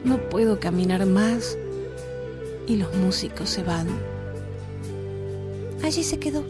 No 0.06 0.18
puedo 0.30 0.58
caminar 0.62 1.06
más 1.06 1.58
y 2.66 2.78
los 2.78 2.94
músicos 2.96 3.50
se 3.50 3.64
van. 3.64 3.88
Allí 5.84 6.02
se 6.02 6.20
quedó, 6.20 6.46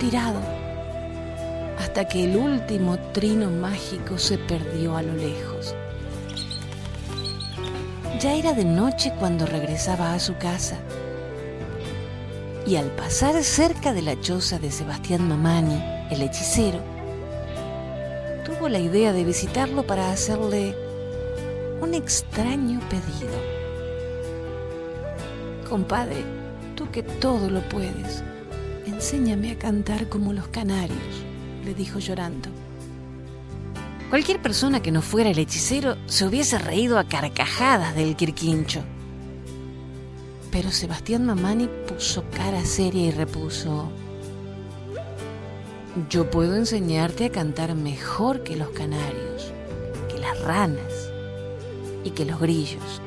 tirado, 0.00 0.40
hasta 1.78 2.08
que 2.08 2.24
el 2.24 2.38
último 2.38 2.98
trino 3.12 3.50
mágico 3.50 4.16
se 4.16 4.38
perdió 4.38 4.96
a 4.96 5.02
lo 5.02 5.14
lejos. 5.14 5.74
Ya 8.26 8.34
era 8.34 8.54
de 8.54 8.64
noche 8.64 9.12
cuando 9.20 9.46
regresaba 9.46 10.12
a 10.12 10.18
su 10.18 10.36
casa. 10.36 10.76
Y 12.66 12.74
al 12.74 12.90
pasar 12.96 13.40
cerca 13.44 13.92
de 13.92 14.02
la 14.02 14.20
choza 14.20 14.58
de 14.58 14.72
Sebastián 14.72 15.28
Mamani, 15.28 15.80
el 16.10 16.22
hechicero, 16.22 16.80
tuvo 18.44 18.68
la 18.68 18.80
idea 18.80 19.12
de 19.12 19.22
visitarlo 19.22 19.86
para 19.86 20.10
hacerle 20.10 20.74
un 21.80 21.94
extraño 21.94 22.80
pedido. 22.90 23.38
Compadre, 25.70 26.24
tú 26.74 26.90
que 26.90 27.04
todo 27.04 27.48
lo 27.48 27.60
puedes, 27.68 28.24
enséñame 28.86 29.52
a 29.52 29.58
cantar 29.60 30.08
como 30.08 30.32
los 30.32 30.48
canarios, 30.48 30.98
le 31.64 31.74
dijo 31.74 32.00
llorando. 32.00 32.55
Cualquier 34.10 34.40
persona 34.40 34.80
que 34.80 34.92
no 34.92 35.02
fuera 35.02 35.30
el 35.30 35.38
hechicero 35.38 35.96
se 36.06 36.24
hubiese 36.24 36.58
reído 36.58 36.98
a 36.98 37.04
carcajadas 37.04 37.96
del 37.96 38.14
quirquincho. 38.14 38.82
Pero 40.52 40.70
Sebastián 40.70 41.26
Mamani 41.26 41.68
puso 41.88 42.24
cara 42.30 42.64
seria 42.64 43.06
y 43.06 43.10
repuso, 43.10 43.90
yo 46.08 46.30
puedo 46.30 46.54
enseñarte 46.54 47.24
a 47.24 47.32
cantar 47.32 47.74
mejor 47.74 48.42
que 48.42 48.56
los 48.56 48.68
canarios, 48.70 49.52
que 50.08 50.18
las 50.18 50.40
ranas 50.40 51.10
y 52.04 52.10
que 52.10 52.24
los 52.24 52.38
grillos. 52.38 53.00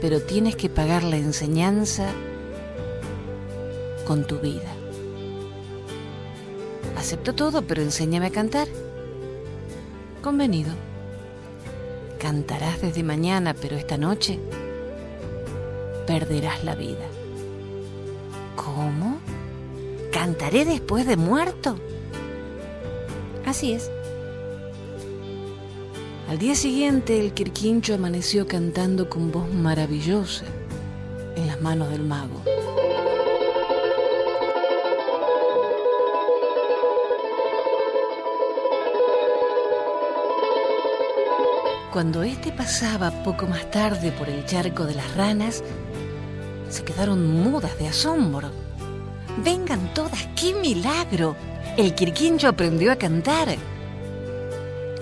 Pero 0.00 0.22
tienes 0.22 0.56
que 0.56 0.70
pagar 0.70 1.04
la 1.04 1.18
enseñanza 1.18 2.10
con 4.06 4.26
tu 4.26 4.38
vida. 4.38 4.72
Acepto 6.96 7.34
todo, 7.34 7.62
pero 7.62 7.82
enséñame 7.82 8.26
a 8.26 8.30
cantar. 8.30 8.68
Convenido. 10.22 10.72
Cantarás 12.20 12.80
desde 12.80 13.02
mañana, 13.02 13.54
pero 13.54 13.76
esta 13.76 13.98
noche 13.98 14.38
perderás 16.06 16.62
la 16.62 16.76
vida. 16.76 17.04
¿Cómo? 18.54 19.18
¿Cantaré 20.12 20.64
después 20.64 21.06
de 21.08 21.16
muerto? 21.16 21.76
Así 23.44 23.72
es. 23.72 23.90
Al 26.30 26.38
día 26.38 26.54
siguiente 26.54 27.18
el 27.18 27.34
Quirquincho 27.34 27.94
amaneció 27.94 28.46
cantando 28.46 29.10
con 29.10 29.32
voz 29.32 29.52
maravillosa 29.52 30.44
en 31.34 31.48
las 31.48 31.60
manos 31.60 31.90
del 31.90 32.04
mago. 32.04 32.42
Cuando 41.92 42.22
éste 42.22 42.52
pasaba 42.52 43.10
poco 43.22 43.46
más 43.46 43.70
tarde 43.70 44.12
por 44.12 44.26
el 44.30 44.46
charco 44.46 44.86
de 44.86 44.94
las 44.94 45.14
ranas, 45.14 45.62
se 46.70 46.84
quedaron 46.84 47.30
mudas 47.30 47.78
de 47.78 47.86
asombro. 47.86 48.50
Vengan 49.44 49.92
todas, 49.92 50.26
qué 50.34 50.54
milagro. 50.54 51.36
El 51.76 51.94
quirquincho 51.94 52.48
aprendió 52.48 52.92
a 52.92 52.96
cantar. 52.96 53.56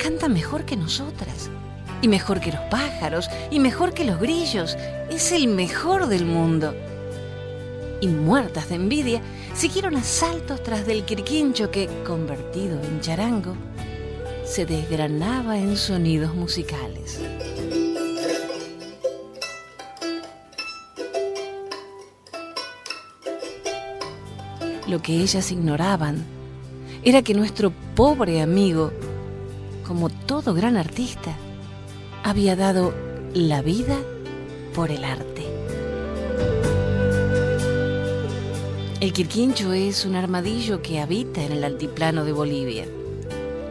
Canta 0.02 0.28
mejor 0.28 0.64
que 0.64 0.76
nosotras, 0.76 1.48
y 2.02 2.08
mejor 2.08 2.40
que 2.40 2.50
los 2.50 2.62
pájaros, 2.62 3.30
y 3.52 3.60
mejor 3.60 3.94
que 3.94 4.04
los 4.04 4.18
grillos. 4.18 4.76
Es 5.10 5.30
el 5.30 5.46
mejor 5.46 6.08
del 6.08 6.26
mundo. 6.26 6.74
Y 8.00 8.08
muertas 8.08 8.68
de 8.68 8.74
envidia, 8.74 9.20
siguieron 9.54 9.94
a 9.94 10.02
saltos 10.02 10.60
tras 10.64 10.86
del 10.86 11.04
quirquincho 11.04 11.70
que, 11.70 11.88
convertido 12.04 12.82
en 12.82 13.00
charango, 13.00 13.54
se 14.50 14.66
desgranaba 14.66 15.58
en 15.58 15.76
sonidos 15.76 16.34
musicales. 16.34 17.20
Lo 24.88 25.00
que 25.00 25.20
ellas 25.20 25.52
ignoraban 25.52 26.24
era 27.04 27.22
que 27.22 27.32
nuestro 27.32 27.72
pobre 27.94 28.42
amigo, 28.42 28.90
como 29.86 30.10
todo 30.10 30.52
gran 30.52 30.76
artista, 30.76 31.32
había 32.24 32.56
dado 32.56 32.92
la 33.32 33.62
vida 33.62 34.00
por 34.74 34.90
el 34.90 35.04
arte. 35.04 35.46
El 39.00 39.12
quirquincho 39.12 39.72
es 39.72 40.04
un 40.04 40.16
armadillo 40.16 40.82
que 40.82 40.98
habita 40.98 41.40
en 41.40 41.52
el 41.52 41.62
altiplano 41.62 42.24
de 42.24 42.32
Bolivia 42.32 42.86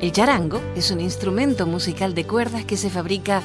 el 0.02 0.12
charango 0.14 0.62
es 0.76 0.92
un 0.92 1.02
instrumento 1.02 1.66
musical 1.66 2.16
de 2.16 2.26
cuerdas 2.26 2.64
que 2.64 2.78
se 2.78 2.90
fabrica 2.90 3.42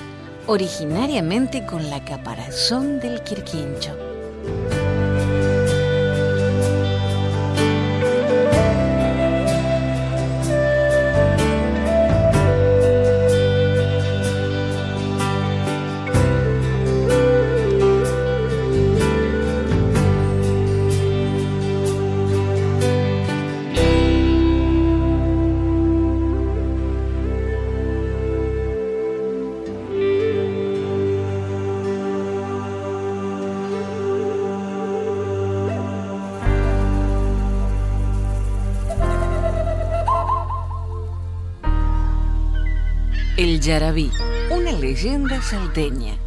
originariamente 0.47 1.67
con 1.67 1.90
la 1.90 2.05
caparazón 2.05 3.01
del 3.01 3.23
quirquincho. 3.23 4.13
El 43.64 43.68
Yarabí, 43.68 44.11
una 44.50 44.72
leyenda 44.72 45.40
salteña. 45.40 46.18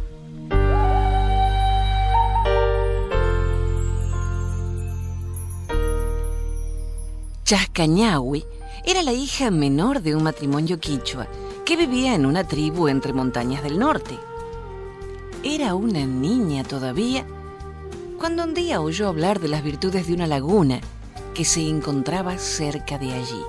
Chascañahui 7.44 8.44
era 8.84 9.04
la 9.04 9.12
hija 9.12 9.52
menor 9.52 10.02
de 10.02 10.16
un 10.16 10.24
matrimonio 10.24 10.80
quichua 10.80 11.28
que 11.64 11.76
vivía 11.76 12.16
en 12.16 12.26
una 12.26 12.42
tribu 12.42 12.88
entre 12.88 13.12
montañas 13.12 13.62
del 13.62 13.78
norte. 13.78 14.18
Era 15.44 15.76
una 15.76 16.04
niña 16.06 16.64
todavía 16.64 17.24
cuando 18.18 18.42
un 18.42 18.52
día 18.52 18.80
oyó 18.80 19.06
hablar 19.06 19.38
de 19.38 19.46
las 19.46 19.62
virtudes 19.62 20.08
de 20.08 20.14
una 20.14 20.26
laguna 20.26 20.80
que 21.34 21.44
se 21.44 21.60
encontraba 21.68 22.36
cerca 22.36 22.98
de 22.98 23.12
allí 23.12 23.44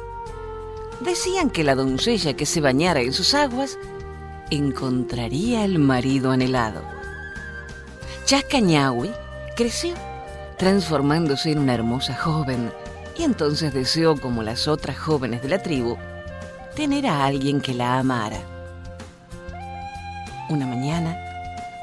decían 1.02 1.50
que 1.50 1.64
la 1.64 1.76
doncella 1.76 2.36
que 2.36 2.46
se 2.46 2.62
bañara 2.62 3.02
en 3.02 3.14
sus 3.14 3.34
aguas 3.34 3.78
encontraría 4.50 5.64
al 5.64 5.80
marido 5.80 6.32
anhelado. 6.32 6.82
Chascañahui 8.26 9.12
creció, 9.56 9.94
transformándose 10.58 11.52
en 11.52 11.60
una 11.60 11.74
hermosa 11.74 12.16
joven, 12.16 12.72
y 13.18 13.24
entonces 13.24 13.74
deseó, 13.74 14.20
como 14.20 14.44
las 14.44 14.68
otras 14.68 14.98
jóvenes 14.98 15.42
de 15.42 15.50
la 15.50 15.62
tribu, 15.62 15.98
tener 16.76 17.08
a 17.08 17.26
alguien 17.26 17.60
que 17.60 17.74
la 17.74 18.00
amara. 18.00 18.40
Una 20.50 20.66
mañana, 20.66 21.18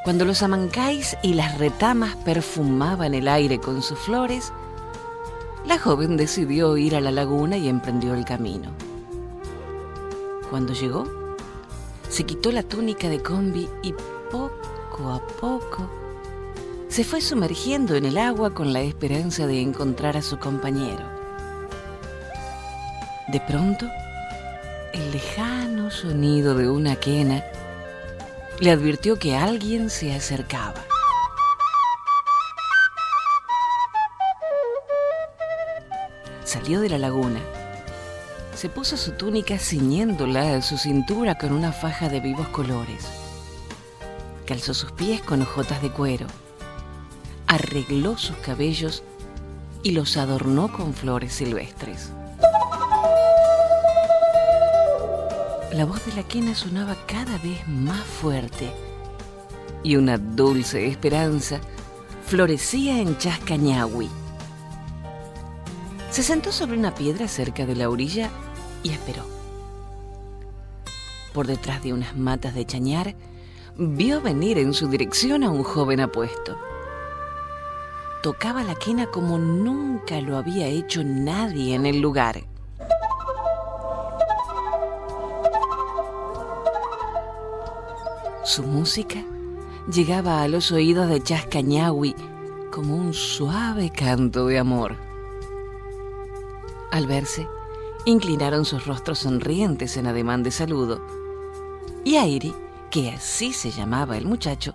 cuando 0.05 0.25
los 0.25 0.43
amancáis 0.43 1.17
y 1.23 1.35
las 1.35 1.59
retamas 1.59 2.17
perfumaban 2.17 3.13
el 3.13 3.29
aire 3.29 3.59
con 3.59 3.83
sus 3.83 3.99
flores, 3.99 4.53
la 5.67 5.79
joven 5.79 6.17
decidió 6.17 6.77
ir 6.77 6.95
a 6.95 7.01
la 7.01 7.11
laguna 7.11 7.57
y 7.57 7.69
emprendió 7.69 8.15
el 8.15 8.25
camino. 8.25 8.71
Cuando 10.51 10.73
llegó, 10.73 11.05
se 12.09 12.25
quitó 12.25 12.53
la 12.53 12.63
túnica 12.63 13.09
de 13.09 13.23
combi 13.23 13.69
y 13.83 13.93
poco 14.31 15.11
a 15.11 15.27
poco 15.41 15.89
se 16.89 17.05
fue 17.05 17.21
sumergiendo 17.21 17.97
en 17.97 18.05
el 18.07 18.17
agua 18.17 18.55
con 18.55 18.73
la 18.73 18.81
esperanza 18.81 19.47
de 19.47 19.61
encontrar 19.61 20.17
a 20.17 20.23
su 20.23 20.39
compañero. 20.39 21.05
De 23.29 23.41
pronto, 23.41 23.87
el 24.93 25.11
lejano 25.11 25.91
sonido 25.91 26.55
de 26.55 26.71
una 26.71 26.97
quena 26.97 27.45
le 28.61 28.71
advirtió 28.71 29.19
que 29.19 29.37
alguien 29.37 29.91
se 29.91 30.15
acercaba. 30.15 30.85
Salió 36.45 36.81
de 36.81 36.89
la 36.89 36.99
laguna 36.99 37.41
se 38.57 38.71
puso 38.71 38.97
su 38.97 39.13
túnica 39.13 39.59
ciñéndola 39.59 40.57
a 40.57 40.63
su 40.63 40.79
cintura 40.79 41.37
con 41.37 41.53
una 41.53 41.73
faja 41.73 42.09
de 42.09 42.21
vivos 42.21 42.49
colores. 42.49 43.05
Calzó 44.47 44.73
sus 44.73 44.93
pies 44.93 45.21
con 45.21 45.43
hojotas 45.43 45.83
de 45.83 45.91
cuero. 45.91 46.27
Arregló 47.47 48.17
sus 48.17 48.35
cabellos 48.37 49.03
y 49.83 49.91
los 49.91 50.17
adornó 50.17 50.73
con 50.73 50.95
flores 50.95 51.35
silvestres. 51.35 52.13
La 55.73 55.85
voz 55.85 56.07
de 56.07 56.15
la 56.15 56.23
quena 56.23 56.55
sonaba 56.55 56.97
cada 57.07 57.37
vez 57.37 57.69
más 57.69 58.01
fuerte 58.05 58.73
y 59.83 59.97
una 59.97 60.17
dulce 60.17 60.87
esperanza 60.87 61.61
florecía 62.25 63.01
en 63.01 63.19
Chascañahui. 63.19 64.09
Se 66.11 66.23
sentó 66.23 66.53
sobre 66.53 66.79
una 66.79 66.95
piedra 66.95 67.29
cerca 67.29 67.67
de 67.67 67.77
la 67.77 67.91
orilla 67.91 68.31
y 68.83 68.91
esperó. 68.91 69.25
Por 71.33 71.47
detrás 71.47 71.83
de 71.83 71.93
unas 71.93 72.17
matas 72.17 72.55
de 72.55 72.65
chañar, 72.65 73.15
vio 73.77 74.21
venir 74.21 74.59
en 74.59 74.73
su 74.73 74.89
dirección 74.89 75.45
a 75.45 75.51
un 75.51 75.63
joven 75.63 76.01
apuesto. 76.01 76.57
Tocaba 78.23 78.65
la 78.65 78.75
quena 78.75 79.07
como 79.07 79.39
nunca 79.39 80.21
lo 80.21 80.37
había 80.37 80.67
hecho 80.67 81.05
nadie 81.05 81.75
en 81.75 81.87
el 81.87 82.01
lugar. 82.01 82.43
Su 88.45 88.63
música 88.63 89.23
llegaba 89.93 90.43
a 90.43 90.49
los 90.49 90.73
oídos 90.73 91.09
de 91.09 91.23
Chascañahui 91.23 92.15
como 92.73 92.97
un 92.97 93.13
suave 93.13 93.91
canto 93.91 94.47
de 94.47 94.59
amor. 94.59 94.97
Al 96.91 97.07
verse, 97.07 97.47
inclinaron 98.07 98.65
sus 98.65 98.87
rostros 98.87 99.19
sonrientes 99.19 99.97
en 99.97 100.07
ademán 100.07 100.45
de 100.45 100.53
saludo, 100.53 101.05
y 102.05 102.17
Airi, 102.17 102.55
que 102.89 103.11
así 103.11 103.53
se 103.53 103.73
llamaba 103.73 104.17
el 104.17 104.27
muchacho, 104.27 104.75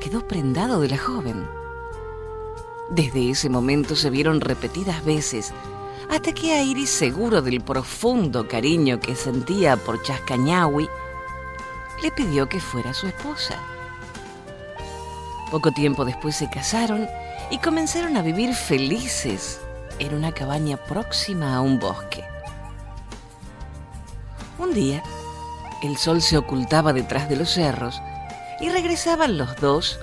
quedó 0.00 0.26
prendado 0.26 0.80
de 0.80 0.88
la 0.88 0.96
joven. 0.96 1.46
Desde 2.90 3.30
ese 3.30 3.50
momento 3.50 3.94
se 3.94 4.08
vieron 4.08 4.40
repetidas 4.40 5.04
veces, 5.04 5.52
hasta 6.08 6.32
que 6.32 6.54
Airi, 6.54 6.86
seguro 6.86 7.42
del 7.42 7.60
profundo 7.60 8.48
cariño 8.48 8.98
que 8.98 9.14
sentía 9.14 9.76
por 9.76 10.02
Chascañahui, 10.02 10.88
le 12.02 12.10
pidió 12.12 12.48
que 12.48 12.60
fuera 12.60 12.94
su 12.94 13.06
esposa. 13.06 13.60
Poco 15.50 15.70
tiempo 15.70 16.06
después 16.06 16.34
se 16.34 16.48
casaron 16.48 17.06
y 17.50 17.58
comenzaron 17.58 18.16
a 18.16 18.22
vivir 18.22 18.54
felices 18.54 19.60
en 19.98 20.14
una 20.14 20.32
cabaña 20.32 20.76
próxima 20.76 21.54
a 21.54 21.60
un 21.60 21.78
bosque. 21.78 22.24
Un 24.58 24.74
día, 24.74 25.02
el 25.82 25.96
sol 25.96 26.22
se 26.22 26.36
ocultaba 26.36 26.92
detrás 26.92 27.28
de 27.28 27.36
los 27.36 27.50
cerros 27.50 28.00
y 28.60 28.68
regresaban 28.68 29.38
los 29.38 29.56
dos 29.56 29.98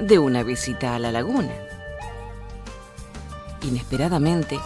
de 0.00 0.18
una 0.18 0.42
visita 0.42 0.94
a 0.94 0.98
la 0.98 1.12
laguna. 1.12 1.52
Inesperadamente, 3.62 4.58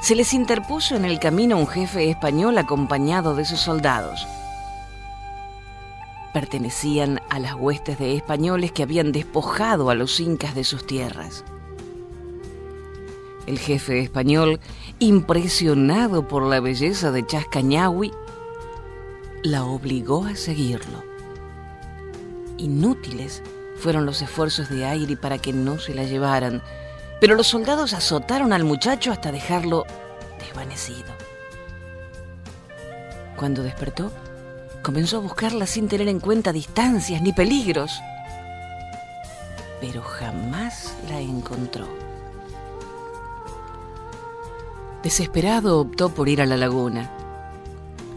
se 0.00 0.14
les 0.14 0.32
interpuso 0.32 0.96
en 0.96 1.04
el 1.04 1.18
camino 1.18 1.56
un 1.56 1.66
jefe 1.66 2.10
español 2.10 2.56
acompañado 2.58 3.34
de 3.34 3.44
sus 3.44 3.60
soldados 3.60 4.26
pertenecían 6.32 7.20
a 7.30 7.40
las 7.40 7.54
huestes 7.54 7.98
de 7.98 8.16
españoles 8.16 8.70
que 8.70 8.84
habían 8.84 9.10
despojado 9.10 9.90
a 9.90 9.96
los 9.96 10.20
incas 10.20 10.54
de 10.54 10.62
sus 10.62 10.86
tierras. 10.86 11.44
El 13.48 13.58
jefe 13.58 14.00
español, 14.00 14.60
impresionado 14.98 16.28
por 16.28 16.44
la 16.44 16.60
belleza 16.60 17.10
de 17.10 17.26
Chascañahui, 17.26 18.12
la 19.42 19.64
obligó 19.64 20.26
a 20.26 20.36
seguirlo. 20.36 21.02
Inútiles 22.58 23.42
fueron 23.78 24.06
los 24.06 24.22
esfuerzos 24.22 24.68
de 24.68 24.84
Airi 24.84 25.16
para 25.16 25.38
que 25.38 25.52
no 25.52 25.78
se 25.78 25.94
la 25.94 26.04
llevaran, 26.04 26.62
pero 27.20 27.34
los 27.34 27.46
soldados 27.46 27.94
azotaron 27.94 28.52
al 28.52 28.64
muchacho 28.64 29.10
hasta 29.10 29.32
dejarlo 29.32 29.84
desvanecido. 30.38 31.08
Cuando 33.36 33.62
despertó, 33.62 34.12
Comenzó 34.82 35.18
a 35.18 35.20
buscarla 35.20 35.66
sin 35.66 35.88
tener 35.88 36.08
en 36.08 36.20
cuenta 36.20 36.52
distancias 36.52 37.20
ni 37.20 37.32
peligros, 37.32 38.00
pero 39.80 40.02
jamás 40.02 40.94
la 41.10 41.20
encontró. 41.20 42.07
Desesperado 45.08 45.80
optó 45.80 46.10
por 46.10 46.28
ir 46.28 46.42
a 46.42 46.44
la 46.44 46.58
laguna. 46.58 47.10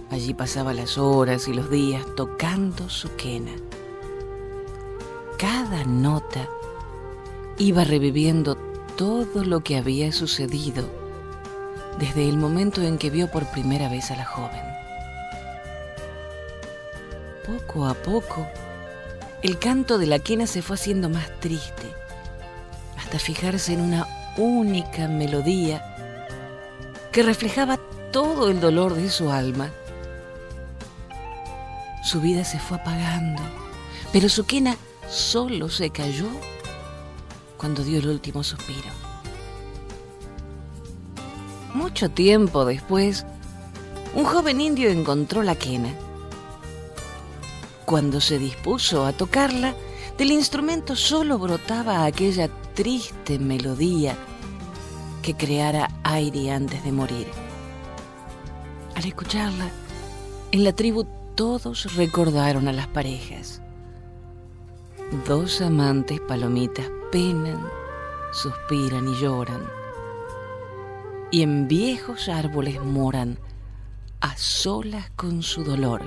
Allí 0.09 0.33
pasaba 0.33 0.73
las 0.73 0.97
horas 0.97 1.47
y 1.47 1.53
los 1.53 1.71
días 1.71 2.05
tocando 2.17 2.89
su 2.89 3.15
quena. 3.15 3.53
Cada 5.37 5.85
nota 5.85 6.49
iba 7.57 7.85
reviviendo 7.85 8.57
todo 8.97 9.45
lo 9.45 9.61
que 9.63 9.77
había 9.77 10.11
sucedido 10.11 10.83
desde 11.97 12.27
el 12.27 12.35
momento 12.37 12.81
en 12.81 12.97
que 12.97 13.09
vio 13.09 13.31
por 13.31 13.49
primera 13.51 13.87
vez 13.87 14.11
a 14.11 14.17
la 14.17 14.25
joven 14.25 14.61
poco 17.47 17.85
a 17.85 17.93
poco, 17.93 18.49
el 19.41 19.59
canto 19.59 19.97
de 19.97 20.07
la 20.07 20.19
quena 20.19 20.45
se 20.45 20.61
fue 20.61 20.75
haciendo 20.75 21.07
más 21.07 21.39
triste, 21.39 21.87
hasta 22.97 23.17
fijarse 23.17 23.71
en 23.75 23.79
una 23.79 24.07
única 24.35 25.07
melodía 25.07 25.90
que 27.11 27.23
reflejaba 27.23 27.77
todo 28.11 28.49
el 28.49 28.59
dolor 28.59 28.93
de 28.95 29.09
su 29.09 29.31
alma. 29.31 29.71
Su 32.03 32.21
vida 32.21 32.43
se 32.43 32.59
fue 32.59 32.77
apagando, 32.77 33.41
pero 34.11 34.29
su 34.29 34.45
quena 34.45 34.77
solo 35.09 35.69
se 35.69 35.89
cayó 35.89 36.27
cuando 37.57 37.83
dio 37.83 37.99
el 37.99 38.07
último 38.07 38.43
suspiro. 38.43 38.89
Mucho 41.73 42.09
tiempo 42.09 42.65
después, 42.65 43.25
un 44.15 44.25
joven 44.25 44.59
indio 44.59 44.89
encontró 44.89 45.43
la 45.43 45.55
quena 45.55 45.93
cuando 47.91 48.21
se 48.21 48.39
dispuso 48.39 49.05
a 49.05 49.11
tocarla, 49.11 49.75
del 50.17 50.31
instrumento 50.31 50.95
solo 50.95 51.37
brotaba 51.37 52.05
aquella 52.05 52.47
triste 52.73 53.37
melodía 53.37 54.15
que 55.21 55.33
creara 55.35 55.89
aire 56.03 56.51
antes 56.51 56.83
de 56.83 56.91
morir. 56.91 57.27
Al 58.95 59.05
escucharla, 59.05 59.69
en 60.51 60.63
la 60.63 60.73
tribu 60.73 61.05
todos 61.35 61.95
recordaron 61.95 62.67
a 62.67 62.73
las 62.73 62.87
parejas. 62.87 63.61
Dos 65.27 65.61
amantes 65.61 66.19
palomitas 66.21 66.89
penan, 67.11 67.61
suspiran 68.31 69.07
y 69.07 69.15
lloran. 69.15 69.61
Y 71.31 71.43
en 71.43 71.67
viejos 71.67 72.27
árboles 72.29 72.83
moran 72.83 73.39
a 74.19 74.35
solas 74.37 75.09
con 75.15 75.41
su 75.41 75.63
dolor 75.63 76.01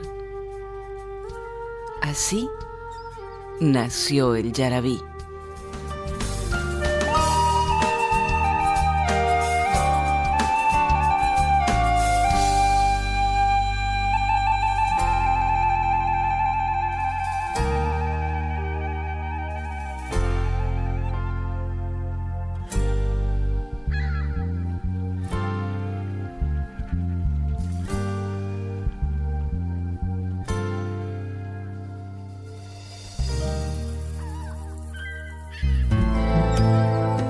Así 2.05 2.50
nació 3.61 4.35
el 4.35 4.53
yarabí. 4.53 5.00